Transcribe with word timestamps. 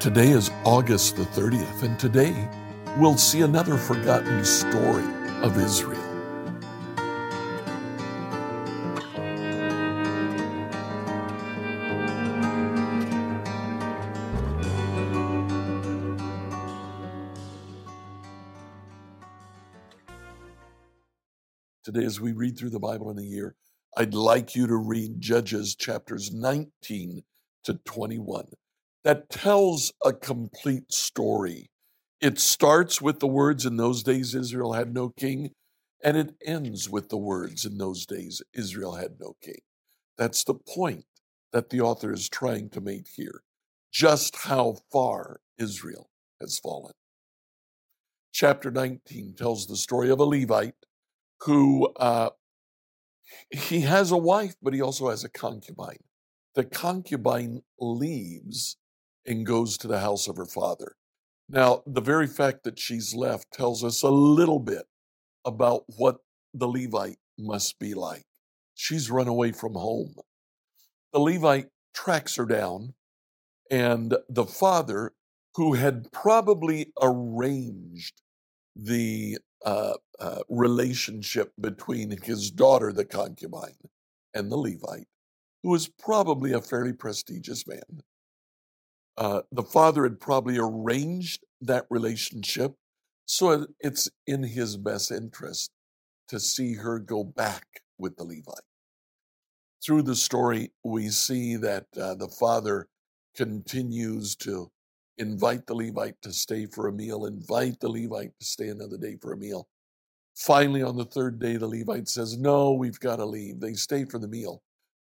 Today 0.00 0.28
is 0.28 0.48
August 0.62 1.16
the 1.16 1.24
30th, 1.24 1.82
and 1.82 1.98
today 1.98 2.48
we'll 2.98 3.18
see 3.18 3.40
another 3.40 3.76
forgotten 3.76 4.44
story 4.44 5.02
of 5.42 5.58
Israel. 5.58 6.00
Today, 21.82 22.04
as 22.04 22.20
we 22.20 22.30
read 22.30 22.56
through 22.56 22.70
the 22.70 22.78
Bible 22.78 23.10
in 23.10 23.18
a 23.18 23.22
year, 23.22 23.56
I'd 23.96 24.14
like 24.14 24.54
you 24.54 24.68
to 24.68 24.76
read 24.76 25.20
Judges 25.20 25.74
chapters 25.74 26.32
19 26.32 27.24
to 27.64 27.74
21 27.84 28.44
that 29.04 29.30
tells 29.30 29.92
a 30.04 30.12
complete 30.12 30.92
story. 30.92 31.70
It 32.20 32.38
starts 32.38 33.00
with 33.00 33.20
the 33.20 33.28
words, 33.28 33.64
In 33.64 33.76
those 33.76 34.02
days 34.02 34.34
Israel 34.34 34.72
had 34.72 34.92
no 34.92 35.10
king, 35.10 35.50
and 36.02 36.16
it 36.16 36.34
ends 36.44 36.88
with 36.88 37.08
the 37.08 37.16
words, 37.16 37.64
In 37.64 37.78
those 37.78 38.06
days 38.06 38.42
Israel 38.52 38.96
had 38.96 39.20
no 39.20 39.36
king. 39.42 39.60
That's 40.16 40.44
the 40.44 40.54
point 40.54 41.04
that 41.52 41.70
the 41.70 41.80
author 41.80 42.12
is 42.12 42.28
trying 42.28 42.70
to 42.70 42.80
make 42.80 43.06
here 43.14 43.42
just 43.92 44.36
how 44.36 44.76
far 44.92 45.40
Israel 45.58 46.10
has 46.40 46.58
fallen. 46.58 46.92
Chapter 48.32 48.70
19 48.70 49.34
tells 49.34 49.66
the 49.66 49.76
story 49.76 50.10
of 50.10 50.20
a 50.20 50.24
Levite 50.24 50.74
who 51.40 51.86
uh, 51.96 52.30
he 53.50 53.80
has 53.80 54.10
a 54.10 54.16
wife, 54.16 54.56
but 54.62 54.74
he 54.74 54.82
also 54.82 55.08
has 55.08 55.24
a 55.24 55.28
concubine. 55.28 56.02
The 56.54 56.64
concubine 56.64 57.62
leaves 57.80 58.76
and 59.28 59.44
goes 59.44 59.76
to 59.76 59.86
the 59.86 60.00
house 60.00 60.26
of 60.26 60.36
her 60.36 60.46
father. 60.46 60.96
Now, 61.50 61.82
the 61.86 62.00
very 62.00 62.26
fact 62.26 62.64
that 62.64 62.78
she's 62.78 63.14
left 63.14 63.52
tells 63.52 63.84
us 63.84 64.02
a 64.02 64.08
little 64.10 64.58
bit 64.58 64.86
about 65.44 65.84
what 65.96 66.16
the 66.54 66.66
Levite 66.66 67.18
must 67.38 67.78
be 67.78 67.94
like. 67.94 68.24
She's 68.74 69.10
run 69.10 69.28
away 69.28 69.52
from 69.52 69.74
home. 69.74 70.14
The 71.12 71.20
Levite 71.20 71.68
tracks 71.94 72.36
her 72.36 72.46
down, 72.46 72.94
and 73.70 74.16
the 74.28 74.46
father, 74.46 75.12
who 75.56 75.74
had 75.74 76.10
probably 76.10 76.92
arranged 77.02 78.22
the 78.74 79.38
uh, 79.64 79.94
uh, 80.20 80.40
relationship 80.48 81.52
between 81.60 82.16
his 82.22 82.50
daughter, 82.50 82.92
the 82.92 83.04
concubine, 83.04 83.76
and 84.32 84.50
the 84.50 84.56
Levite, 84.56 85.08
who 85.62 85.70
was 85.70 85.88
probably 85.88 86.52
a 86.52 86.60
fairly 86.62 86.92
prestigious 86.92 87.66
man, 87.66 88.02
uh, 89.18 89.42
the 89.50 89.64
father 89.64 90.04
had 90.04 90.20
probably 90.20 90.58
arranged 90.58 91.44
that 91.60 91.86
relationship. 91.90 92.74
So 93.26 93.66
it's 93.80 94.08
in 94.28 94.44
his 94.44 94.76
best 94.76 95.10
interest 95.10 95.72
to 96.28 96.38
see 96.38 96.74
her 96.74 97.00
go 97.00 97.24
back 97.24 97.66
with 97.98 98.16
the 98.16 98.22
Levite. 98.22 98.62
Through 99.84 100.02
the 100.02 100.14
story, 100.14 100.70
we 100.84 101.08
see 101.08 101.56
that 101.56 101.86
uh, 102.00 102.14
the 102.14 102.28
father 102.28 102.86
continues 103.36 104.36
to 104.36 104.70
invite 105.18 105.66
the 105.66 105.74
Levite 105.74 106.22
to 106.22 106.32
stay 106.32 106.66
for 106.66 106.86
a 106.86 106.92
meal, 106.92 107.26
invite 107.26 107.80
the 107.80 107.88
Levite 107.88 108.38
to 108.38 108.44
stay 108.46 108.68
another 108.68 108.96
day 108.96 109.16
for 109.20 109.32
a 109.32 109.36
meal. 109.36 109.68
Finally, 110.36 110.82
on 110.82 110.96
the 110.96 111.04
third 111.04 111.40
day, 111.40 111.56
the 111.56 111.66
Levite 111.66 112.08
says, 112.08 112.38
No, 112.38 112.72
we've 112.72 113.00
got 113.00 113.16
to 113.16 113.24
leave. 113.24 113.58
They 113.58 113.72
stay 113.72 114.04
for 114.04 114.20
the 114.20 114.28
meal, 114.28 114.62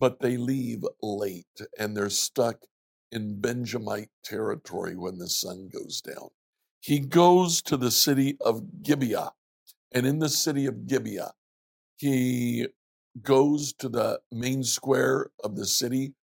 but 0.00 0.18
they 0.18 0.36
leave 0.36 0.82
late 1.00 1.46
and 1.78 1.96
they're 1.96 2.10
stuck 2.10 2.56
in 3.12 3.40
Benjamite 3.40 4.10
territory 4.24 4.96
when 4.96 5.18
the 5.18 5.28
sun 5.28 5.68
goes 5.72 6.00
down. 6.00 6.30
He 6.80 6.98
goes 6.98 7.62
to 7.62 7.76
the 7.76 7.90
city 7.90 8.36
of 8.40 8.82
Gibeah, 8.82 9.32
and 9.92 10.06
in 10.06 10.18
the 10.18 10.28
city 10.28 10.66
of 10.66 10.86
Gibeah, 10.86 11.32
he 11.96 12.66
goes 13.20 13.72
to 13.74 13.88
the 13.88 14.20
main 14.32 14.64
square 14.64 15.30
of 15.44 15.54
the 15.54 15.66
city, 15.66 16.14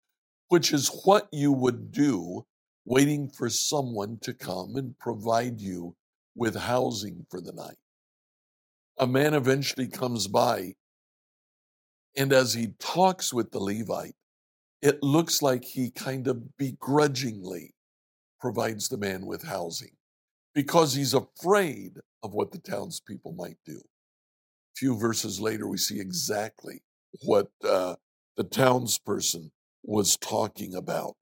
which 0.50 0.74
is 0.74 0.90
what 1.06 1.30
you 1.32 1.54
would 1.54 1.92
do 1.92 2.46
waiting 2.84 3.30
for 3.30 3.50
someone 3.50 4.18
to 4.24 4.34
come 4.34 4.76
and 4.76 4.98
provide 4.98 5.62
you 5.62 5.96
with 6.36 6.56
housing 6.56 7.26
for 7.30 7.40
the 7.40 7.54
night. 7.54 7.78
A 8.98 9.06
man 9.06 9.34
eventually 9.34 9.88
comes 9.88 10.28
by, 10.28 10.74
and 12.18 12.34
as 12.34 12.56
he 12.56 12.70
talks 12.80 13.32
with 13.32 13.52
the 13.52 13.60
Levite, 13.60 14.16
it 14.82 15.04
looks 15.04 15.42
like 15.42 15.64
he 15.64 15.92
kind 15.92 16.28
of 16.28 16.58
begrudgingly 16.58 17.74
provides 18.40 18.88
the 18.88 18.98
man 18.98 19.26
with 19.26 19.44
housing 19.44 19.92
because 20.54 20.94
he's 20.94 21.14
afraid 21.14 21.98
of 22.24 22.34
what 22.34 22.52
the 22.52 22.60
townspeople 22.60 23.34
might 23.34 23.58
do. 23.66 23.78
A 23.78 24.76
few 24.78 24.98
verses 24.98 25.40
later, 25.40 25.68
we 25.68 25.78
see 25.78 26.00
exactly 26.00 26.82
what 27.24 27.50
uh, 27.68 27.96
the 28.38 28.44
townsperson 28.44 29.52
was 29.84 30.18
talking 30.18 30.76
about. 30.76 31.16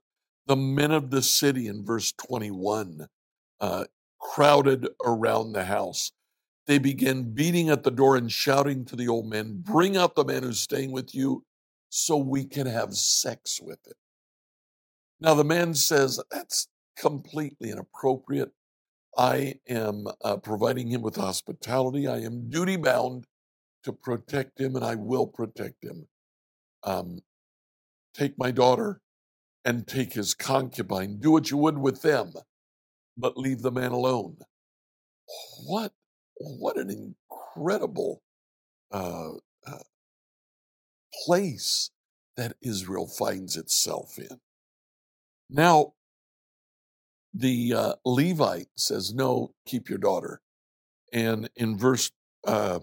The 0.46 0.56
men 0.56 0.92
of 0.92 1.10
the 1.10 1.22
city 1.22 1.68
in 1.68 1.84
verse 1.84 2.14
21 2.14 3.08
uh, 3.60 3.86
crowded 4.20 4.88
around 5.04 5.54
the 5.54 5.66
house. 5.66 6.12
They 6.68 6.78
began 6.78 7.34
beating 7.34 7.70
at 7.70 7.84
the 7.84 7.92
door 7.92 8.18
and 8.18 8.32
shouting 8.32 8.86
to 8.86 8.96
the 8.96 9.08
old 9.08 9.28
man, 9.28 9.62
Bring 9.62 9.98
out 9.98 10.16
the 10.16 10.26
man 10.26 10.44
who's 10.44 10.60
staying 10.60 10.92
with 10.92 11.16
you 11.16 11.44
so 11.98 12.16
we 12.16 12.46
can 12.46 12.68
have 12.68 12.94
sex 12.94 13.60
with 13.60 13.80
it. 13.88 13.96
Now, 15.20 15.34
the 15.34 15.44
man 15.44 15.74
says, 15.74 16.22
That's 16.30 16.68
completely 16.96 17.72
inappropriate. 17.72 18.52
I 19.18 19.56
am 19.68 20.06
uh, 20.24 20.38
providing 20.38 20.90
him 20.90 21.02
with 21.02 21.16
hospitality. 21.16 22.08
I 22.08 22.20
am 22.20 22.52
duty 22.52 22.76
bound 22.78 23.26
to 23.84 23.92
protect 23.92 24.60
him, 24.60 24.76
and 24.76 24.86
I 24.86 24.94
will 24.94 25.26
protect 25.26 25.84
him. 25.84 26.08
Um, 26.84 27.22
take 28.14 28.38
my 28.38 28.52
daughter 28.52 29.02
and 29.66 29.88
take 29.88 30.14
his 30.14 30.36
concubine. 30.36 31.20
Do 31.20 31.32
what 31.32 31.50
you 31.50 31.58
would 31.58 31.80
with 31.80 32.04
them, 32.04 32.32
but 33.18 33.38
leave 33.38 33.64
the 33.64 33.72
man 33.72 33.92
alone. 33.92 34.38
What, 35.66 35.94
what 36.36 36.78
an 36.78 36.92
incredible 36.92 38.22
uh, 38.92 39.32
uh, 39.66 39.80
place 41.26 41.92
that 42.36 42.56
Israel 42.62 43.08
finds 43.08 43.58
itself 43.58 44.18
in. 44.18 44.40
Now, 45.50 45.94
the 47.34 47.74
uh, 47.74 47.94
Levite 48.06 48.70
says, 48.76 49.14
No, 49.14 49.54
keep 49.66 49.90
your 49.90 49.98
daughter. 49.98 50.42
And 51.14 51.50
in 51.56 51.78
verse 51.78 52.12
uh, 52.46 52.80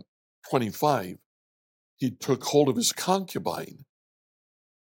25, 0.51 1.19
he 1.97 2.11
took 2.11 2.45
hold 2.45 2.69
of 2.69 2.77
his 2.77 2.93
concubine 2.93 3.85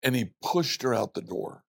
and 0.01 0.15
he 0.15 0.31
pushed 0.41 0.81
her 0.83 0.93
out 0.93 1.13
the 1.13 1.21
door. 1.21 1.63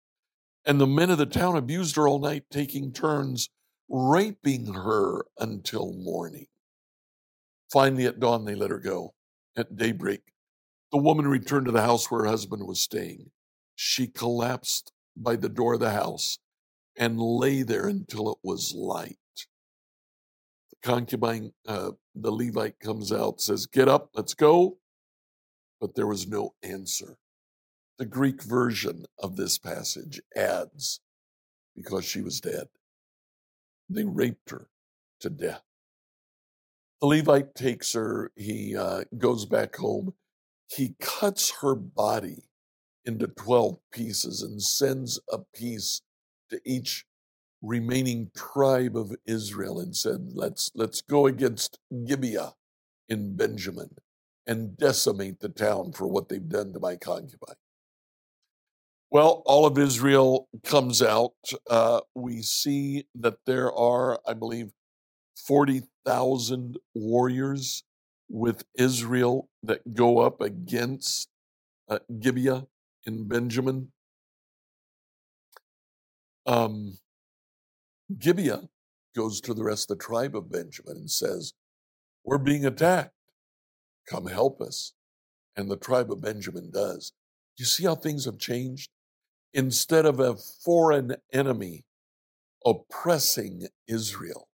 And 0.65 0.81
the 0.81 0.87
men 0.87 1.11
of 1.11 1.19
the 1.19 1.27
town 1.27 1.57
abused 1.57 1.97
her 1.97 2.07
all 2.07 2.19
night, 2.19 2.45
taking 2.51 2.93
turns 2.93 3.49
raping 3.89 4.75
her 4.75 5.25
until 5.39 5.93
morning. 5.93 6.47
Finally, 7.73 8.07
at 8.07 8.21
dawn, 8.21 8.45
they 8.45 8.55
let 8.55 8.71
her 8.71 8.79
go. 8.79 9.15
At 9.57 9.77
daybreak, 9.77 10.21
the 10.93 10.99
woman 10.99 11.29
returned 11.29 11.67
to 11.67 11.73
the 11.73 11.83
house 11.83 12.11
where 12.11 12.23
her 12.23 12.29
husband 12.29 12.67
was 12.67 12.81
staying. 12.81 13.31
She 13.77 14.07
collapsed 14.07 14.93
by 15.17 15.37
the 15.37 15.49
door 15.49 15.75
of 15.75 15.81
the 15.81 15.91
house 15.91 16.39
and 16.97 17.21
lay 17.21 17.63
there 17.63 17.87
until 17.87 18.31
it 18.33 18.39
was 18.43 18.75
light. 18.75 19.17
The 20.71 20.77
concubine, 20.83 21.53
uh, 21.67 21.93
the 22.15 22.33
Levite 22.33 22.81
comes 22.81 23.13
out, 23.13 23.41
says, 23.41 23.67
Get 23.67 23.89
up, 23.89 24.11
let's 24.15 24.35
go. 24.35 24.79
But 25.81 25.95
there 25.95 26.07
was 26.07 26.27
no 26.27 26.55
answer. 26.63 27.17
The 27.99 28.07
Greek 28.07 28.43
version 28.43 29.05
of 29.19 29.37
this 29.37 29.59
passage 29.59 30.21
adds, 30.37 31.01
because 31.77 32.05
she 32.05 32.21
was 32.21 32.41
dead. 32.41 32.69
They 33.89 34.05
raped 34.05 34.51
her 34.51 34.69
to 35.21 35.31
death. 35.31 35.63
The 37.01 37.07
Levite 37.07 37.55
takes 37.55 37.93
her, 37.95 38.31
he 38.37 38.77
uh, 38.77 39.05
goes 39.17 39.47
back 39.47 39.77
home, 39.77 40.15
he 40.71 40.95
cuts 41.01 41.53
her 41.63 41.75
body 41.75 42.45
into 43.05 43.27
12 43.27 43.79
pieces 43.93 44.43
and 44.43 44.63
sends 44.63 45.19
a 45.33 45.39
piece 45.55 46.03
to 46.51 46.61
each 46.65 47.05
remaining 47.63 48.31
tribe 48.37 48.97
of 48.97 49.15
Israel 49.27 49.81
and 49.81 49.95
said, 49.95 50.33
let's, 50.33 50.71
let's 50.75 51.03
go 51.03 51.27
against 51.27 51.79
Gibeah 52.07 52.55
in 53.09 53.37
Benjamin 53.37 53.91
and 54.47 54.77
decimate 54.77 55.41
the 55.41 55.49
town 55.49 55.93
for 55.93 56.07
what 56.07 56.29
they've 56.29 56.49
done 56.49 56.73
to 56.73 56.81
my 56.81 56.97
concubine. 56.97 57.57
Well, 59.11 59.43
all 59.45 59.67
of 59.67 59.77
Israel 59.77 60.49
comes 60.65 61.03
out. 61.03 61.35
Uh, 61.69 62.01
we 62.15 62.43
see 62.43 63.07
that 63.17 63.39
there 63.45 63.73
are, 63.73 64.21
I 64.27 64.35
believe, 64.35 64.71
40,000 65.37 66.79
warriors 66.95 67.83
with 68.31 68.65
Israel 68.79 69.49
that 69.63 69.95
go 69.95 70.19
up 70.21 70.41
against 70.41 71.29
uh, 71.89 71.99
Gibeah 72.21 72.67
in 73.05 73.27
Benjamin. 73.27 73.89
Um, 76.47 76.99
Gibeah 78.17 78.69
goes 79.17 79.41
to 79.43 79.53
the 79.53 79.65
rest 79.65 79.91
of 79.91 79.99
the 79.99 80.05
tribe 80.05 80.37
of 80.37 80.51
Benjamin 80.51 80.97
and 80.97 81.11
says, 81.11 81.55
We're 82.25 82.39
being 82.39 82.65
attacked. 82.65 83.13
Come 84.09 84.27
help 84.27 84.61
us. 84.61 84.93
And 85.57 85.69
the 85.69 85.77
tribe 85.77 86.11
of 86.13 86.23
Benjamin 86.23 86.71
does. 86.73 87.13
You 87.59 87.65
see 87.65 87.85
how 87.85 87.97
things 87.97 88.25
have 88.25 88.39
changed? 88.39 88.91
Instead 89.53 90.07
of 90.07 90.21
a 90.21 90.37
foreign 90.37 91.17
enemy 91.33 91.85
oppressing 92.65 93.67
Israel 93.89 94.49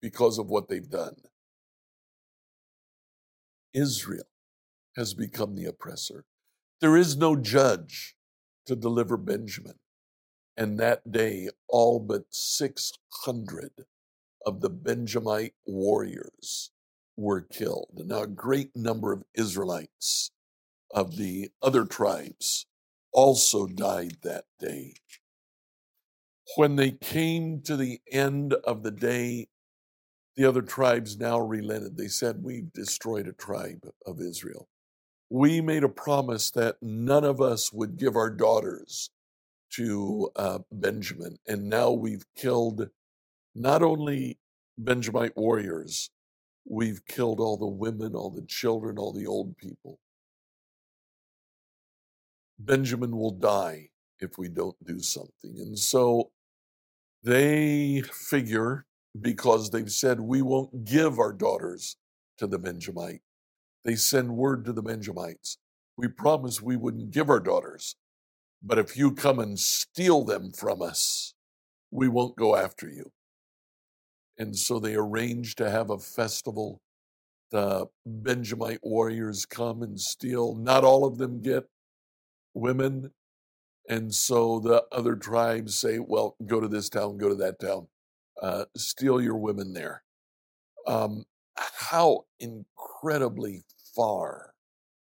because 0.00 0.38
of 0.38 0.46
what 0.46 0.68
they've 0.68 0.88
done, 0.88 1.16
Israel 3.76 4.24
has 4.96 5.14
become 5.14 5.54
the 5.54 5.66
oppressor. 5.66 6.24
There 6.80 6.96
is 6.96 7.16
no 7.16 7.36
judge 7.36 8.16
to 8.66 8.74
deliver 8.74 9.16
Benjamin. 9.16 9.74
And 10.56 10.80
that 10.80 11.12
day, 11.12 11.50
all 11.68 12.00
but 12.00 12.24
600 12.30 13.70
of 14.46 14.60
the 14.62 14.70
Benjamite 14.70 15.54
warriors 15.66 16.70
were 17.16 17.42
killed. 17.42 18.02
Now, 18.06 18.22
a 18.22 18.26
great 18.26 18.70
number 18.74 19.12
of 19.12 19.24
Israelites 19.34 20.30
of 20.92 21.16
the 21.16 21.50
other 21.62 21.84
tribes 21.84 22.66
also 23.12 23.66
died 23.66 24.18
that 24.22 24.44
day. 24.58 24.94
When 26.56 26.76
they 26.76 26.92
came 26.92 27.60
to 27.62 27.76
the 27.76 28.00
end 28.10 28.54
of 28.64 28.82
the 28.82 28.90
day, 28.90 29.48
the 30.36 30.44
other 30.44 30.62
tribes 30.62 31.18
now 31.18 31.40
relented. 31.40 31.96
They 31.96 32.08
said, 32.08 32.42
We've 32.42 32.72
destroyed 32.72 33.26
a 33.26 33.32
tribe 33.32 33.88
of 34.06 34.20
Israel. 34.20 34.68
We 35.30 35.60
made 35.60 35.82
a 35.82 35.88
promise 35.88 36.50
that 36.52 36.76
none 36.82 37.24
of 37.24 37.40
us 37.40 37.72
would 37.72 37.96
give 37.96 38.14
our 38.14 38.30
daughters 38.30 39.10
to 39.72 40.30
uh, 40.36 40.58
Benjamin. 40.70 41.38
And 41.48 41.68
now 41.68 41.90
we've 41.90 42.24
killed 42.36 42.88
not 43.54 43.82
only 43.82 44.38
Benjamite 44.78 45.36
warriors, 45.36 46.10
we've 46.64 47.04
killed 47.06 47.40
all 47.40 47.56
the 47.56 47.66
women, 47.66 48.14
all 48.14 48.30
the 48.30 48.46
children, 48.46 48.98
all 48.98 49.12
the 49.12 49.26
old 49.26 49.56
people. 49.56 49.98
Benjamin 52.58 53.16
will 53.16 53.32
die 53.32 53.88
if 54.20 54.38
we 54.38 54.48
don't 54.48 54.76
do 54.84 55.00
something. 55.00 55.56
And 55.58 55.78
so 55.78 56.30
they 57.22 58.02
figure, 58.12 58.86
because 59.20 59.70
they've 59.70 59.90
said, 59.90 60.20
we 60.20 60.42
won't 60.42 60.84
give 60.84 61.18
our 61.18 61.32
daughters 61.32 61.96
to 62.38 62.46
the 62.46 62.58
Benjamite, 62.58 63.22
they 63.84 63.94
send 63.94 64.36
word 64.36 64.64
to 64.64 64.72
the 64.72 64.82
Benjamites. 64.82 65.58
We 65.96 66.08
promise 66.08 66.60
we 66.60 66.76
wouldn't 66.76 67.10
give 67.10 67.30
our 67.30 67.40
daughters, 67.40 67.96
but 68.62 68.78
if 68.78 68.96
you 68.96 69.12
come 69.12 69.38
and 69.38 69.58
steal 69.58 70.24
them 70.24 70.52
from 70.52 70.82
us, 70.82 71.34
we 71.90 72.08
won't 72.08 72.36
go 72.36 72.56
after 72.56 72.88
you. 72.88 73.12
And 74.38 74.54
so 74.56 74.78
they 74.78 74.94
arrange 74.94 75.54
to 75.54 75.70
have 75.70 75.88
a 75.88 75.98
festival. 75.98 76.82
The 77.52 77.86
Benjamite 78.04 78.80
warriors 78.82 79.46
come 79.46 79.82
and 79.82 79.98
steal. 79.98 80.54
Not 80.54 80.84
all 80.84 81.06
of 81.06 81.16
them 81.16 81.40
get 81.40 81.64
women. 82.52 83.12
And 83.88 84.12
so 84.12 84.58
the 84.58 84.84
other 84.92 85.14
tribes 85.14 85.78
say, 85.78 85.98
well, 85.98 86.36
go 86.44 86.60
to 86.60 86.68
this 86.68 86.90
town, 86.90 87.16
go 87.16 87.28
to 87.28 87.34
that 87.36 87.60
town, 87.60 87.86
uh, 88.42 88.64
steal 88.76 89.20
your 89.20 89.36
women 89.36 89.72
there. 89.72 90.02
Um, 90.86 91.24
how 91.56 92.26
incredibly 92.38 93.64
far 93.94 94.54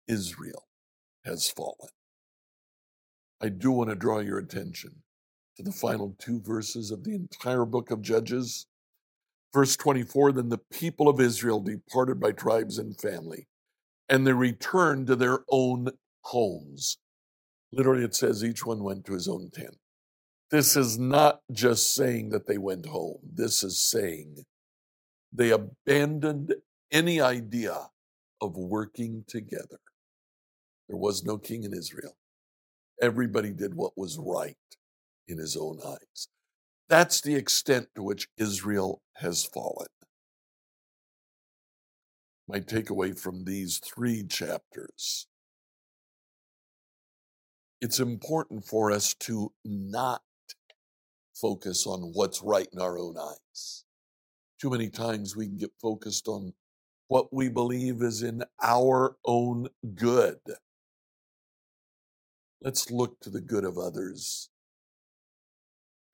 Israel 0.06 0.68
has 1.24 1.50
fallen. 1.50 1.90
I 3.40 3.48
do 3.48 3.70
want 3.70 3.90
to 3.90 3.96
draw 3.96 4.18
your 4.18 4.38
attention 4.38 5.02
to 5.56 5.62
the 5.62 5.72
final 5.72 6.16
two 6.18 6.40
verses 6.40 6.90
of 6.90 7.04
the 7.04 7.14
entire 7.14 7.64
book 7.64 7.90
of 7.90 8.02
Judges. 8.02 8.66
Verse 9.52 9.76
24 9.76 10.32
Then 10.32 10.48
the 10.48 10.58
people 10.58 11.08
of 11.08 11.20
Israel 11.20 11.60
departed 11.60 12.20
by 12.20 12.32
tribes 12.32 12.78
and 12.78 12.98
family, 12.98 13.46
and 14.08 14.26
they 14.26 14.32
returned 14.32 15.06
to 15.08 15.16
their 15.16 15.40
own 15.50 15.90
homes. 16.22 16.98
Literally, 17.72 18.04
it 18.04 18.14
says 18.14 18.42
each 18.42 18.64
one 18.64 18.82
went 18.82 19.04
to 19.06 19.12
his 19.12 19.28
own 19.28 19.50
tent. 19.52 19.76
This 20.50 20.76
is 20.76 20.98
not 20.98 21.40
just 21.52 21.94
saying 21.94 22.30
that 22.30 22.46
they 22.46 22.58
went 22.58 22.86
home. 22.86 23.18
This 23.22 23.62
is 23.62 23.78
saying 23.78 24.44
they 25.32 25.50
abandoned 25.50 26.54
any 26.90 27.20
idea 27.20 27.90
of 28.40 28.56
working 28.56 29.24
together. 29.28 29.80
There 30.88 30.96
was 30.96 31.22
no 31.22 31.36
king 31.36 31.64
in 31.64 31.74
Israel. 31.74 32.16
Everybody 33.02 33.52
did 33.52 33.74
what 33.74 33.92
was 33.96 34.18
right 34.18 34.56
in 35.26 35.36
his 35.36 35.54
own 35.56 35.80
eyes. 35.86 36.28
That's 36.88 37.20
the 37.20 37.34
extent 37.34 37.88
to 37.94 38.02
which 38.02 38.28
Israel 38.38 39.02
has 39.16 39.44
fallen. 39.44 39.88
My 42.48 42.60
takeaway 42.60 43.18
from 43.18 43.44
these 43.44 43.78
three 43.78 44.24
chapters 44.26 45.26
it's 47.80 48.00
important 48.00 48.64
for 48.64 48.90
us 48.90 49.14
to 49.14 49.52
not 49.64 50.22
focus 51.40 51.86
on 51.86 52.10
what's 52.12 52.42
right 52.42 52.68
in 52.72 52.80
our 52.80 52.98
own 52.98 53.16
eyes. 53.16 53.84
Too 54.60 54.70
many 54.70 54.88
times 54.90 55.36
we 55.36 55.46
can 55.46 55.56
get 55.56 55.70
focused 55.80 56.28
on 56.28 56.52
what 57.08 57.32
we 57.32 57.48
believe 57.48 58.02
is 58.02 58.22
in 58.22 58.42
our 58.62 59.16
own 59.24 59.68
good. 59.94 60.38
Let's 62.60 62.90
look 62.90 63.18
to 63.20 63.30
the 63.30 63.40
good 63.40 63.64
of 63.64 63.78
others. 63.78 64.50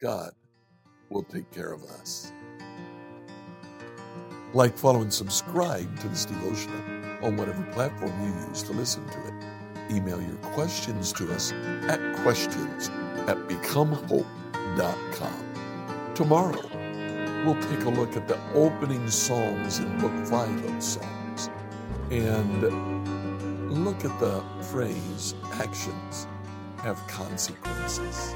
God 0.00 0.32
will 1.08 1.22
take 1.22 1.50
care 1.50 1.72
of 1.72 1.82
us. 1.82 2.32
Like, 4.52 4.76
follow, 4.76 5.00
and 5.00 5.12
subscribe 5.12 5.98
to 6.00 6.08
this 6.08 6.26
devotional 6.26 6.80
on 7.22 7.36
whatever 7.36 7.62
platform 7.72 8.12
you 8.22 8.48
use 8.48 8.62
to 8.64 8.72
listen 8.72 9.04
to 9.08 9.18
it. 9.26 9.34
Email 9.90 10.20
your 10.20 10.36
questions 10.36 11.12
to 11.14 11.32
us 11.32 11.52
at 11.88 12.14
questions 12.16 12.88
at 13.26 13.36
becomehope.com. 13.48 14.43
Tomorrow, 16.14 16.60
we'll 17.44 17.60
take 17.62 17.84
a 17.84 17.90
look 17.90 18.16
at 18.16 18.26
the 18.28 18.38
opening 18.54 19.08
Psalms 19.08 19.78
in 19.78 19.98
Book 20.00 20.12
5 20.26 20.64
of 20.64 20.82
Psalms 20.82 21.50
and 22.10 22.62
look 23.84 24.04
at 24.04 24.18
the 24.20 24.42
phrase 24.70 25.34
actions 25.52 26.26
have 26.78 26.98
consequences. 27.06 28.34